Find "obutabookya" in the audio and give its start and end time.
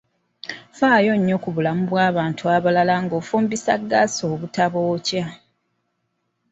4.33-5.25